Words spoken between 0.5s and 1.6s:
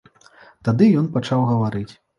Тады ён пачаў